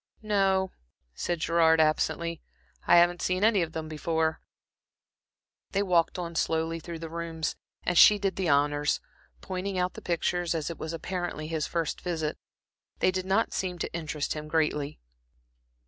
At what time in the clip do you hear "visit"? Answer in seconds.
12.01-12.39